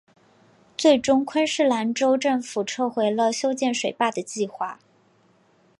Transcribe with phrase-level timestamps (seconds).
[0.75, 4.79] 最终昆士兰州政府撤回了修建水坝的计划。